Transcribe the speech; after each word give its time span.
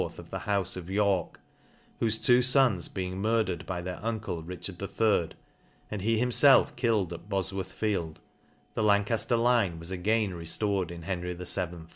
of 0.03 0.31
the 0.31 0.39
houfe 0.39 0.75
of 0.75 0.89
York, 0.89 1.39
whofe 2.01 2.25
two 2.25 2.41
fons 2.41 2.87
be 2.87 3.05
ing 3.05 3.19
murdered 3.21 3.67
by 3.67 3.83
their 3.83 4.03
uncle 4.03 4.41
Richard 4.41 4.81
III. 4.81 5.37
and 5.91 6.01
he 6.01 6.19
himfelf 6.19 6.75
killed 6.75 7.13
at 7.13 7.29
B 7.29 7.35
ofw 7.35 7.55
or 7.57 7.61
ib 7.61 7.67
Fields 7.67 8.19
the 8.73 8.81
Lamajler 8.81 9.37
line 9.37 9.77
was 9.77 9.91
again 9.91 10.31
reftored 10.31 10.89
in 10.89 11.03
Henry 11.03 11.35
VII. 11.35 11.85